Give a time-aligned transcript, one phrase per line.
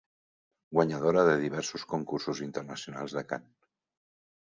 [0.77, 3.47] Guanyadora de diversos concursos internacionals de cant.